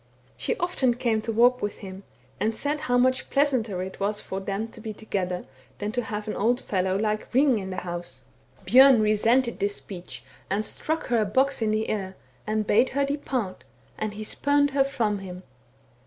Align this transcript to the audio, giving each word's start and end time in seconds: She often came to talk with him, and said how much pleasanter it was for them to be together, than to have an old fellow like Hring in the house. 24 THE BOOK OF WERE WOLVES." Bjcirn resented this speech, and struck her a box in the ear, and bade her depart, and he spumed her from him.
She 0.35 0.57
often 0.57 0.95
came 0.95 1.21
to 1.21 1.31
talk 1.31 1.61
with 1.61 1.77
him, 1.77 2.01
and 2.39 2.55
said 2.55 2.79
how 2.79 2.97
much 2.97 3.29
pleasanter 3.29 3.83
it 3.83 3.99
was 3.99 4.19
for 4.19 4.39
them 4.39 4.67
to 4.69 4.81
be 4.81 4.93
together, 4.93 5.45
than 5.77 5.91
to 5.91 6.01
have 6.01 6.27
an 6.27 6.35
old 6.35 6.59
fellow 6.59 6.97
like 6.97 7.31
Hring 7.31 7.59
in 7.59 7.69
the 7.69 7.75
house. 7.75 8.23
24 8.63 8.63
THE 8.63 8.63
BOOK 8.63 8.65
OF 8.65 8.71
WERE 8.73 8.81
WOLVES." 8.89 8.99
Bjcirn 9.03 9.03
resented 9.03 9.59
this 9.59 9.75
speech, 9.75 10.23
and 10.49 10.65
struck 10.65 11.05
her 11.09 11.19
a 11.19 11.25
box 11.25 11.61
in 11.61 11.69
the 11.69 11.87
ear, 11.91 12.15
and 12.47 12.65
bade 12.65 12.89
her 12.89 13.05
depart, 13.05 13.63
and 13.99 14.15
he 14.15 14.23
spumed 14.23 14.71
her 14.71 14.83
from 14.83 15.19
him. 15.19 15.43